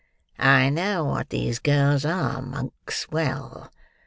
[0.43, 3.71] I know what these girls are, Monks, well.